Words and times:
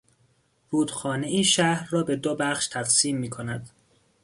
رودخانهای 0.69 1.43
شهر 1.43 1.87
را 1.89 2.03
به 2.03 2.15
دو 2.15 2.35
بخش 2.35 2.67
تقسیم 2.67 3.17
میکند. 3.17 3.69